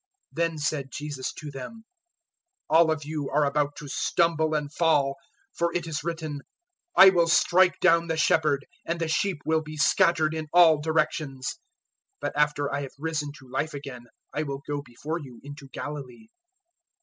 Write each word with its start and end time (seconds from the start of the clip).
014:027 0.35 0.35
Then 0.47 0.57
said 0.57 0.91
Jesus 0.91 1.31
to 1.33 1.51
them, 1.51 1.85
"All 2.67 2.89
of 2.89 3.05
you 3.05 3.29
are 3.29 3.45
about 3.45 3.75
to 3.75 3.87
stumble 3.87 4.55
and 4.55 4.73
fall, 4.73 5.15
for 5.53 5.71
it 5.75 5.85
is 5.85 6.03
written, 6.03 6.41
'I 6.97 7.11
will 7.11 7.27
strike 7.27 7.79
down 7.79 8.07
the 8.07 8.17
Shepherd, 8.17 8.65
and 8.83 8.99
the 8.99 9.07
sheep 9.07 9.41
will 9.45 9.61
be 9.61 9.77
scattered 9.77 10.33
in 10.33 10.47
all 10.53 10.79
directions.' 10.81 11.49
014:028 12.19 12.21
But 12.21 12.35
after 12.35 12.73
I 12.73 12.81
have 12.81 12.93
risen 12.97 13.31
to 13.37 13.47
life 13.47 13.75
again 13.75 14.05
I 14.33 14.41
will 14.41 14.63
go 14.65 14.81
before 14.81 15.19
you 15.19 15.39
into 15.43 15.67
Galilee." 15.67 16.29